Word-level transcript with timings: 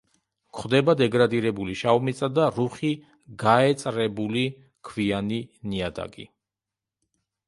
გვხვდება 0.57 0.93
დეგრადირებული 0.99 1.73
შავმიწა 1.81 2.29
და 2.37 2.47
რუხი 2.55 2.91
გაეწრებული 3.43 4.45
ქვიანი 4.89 5.39
ნიადაგი. 5.75 6.27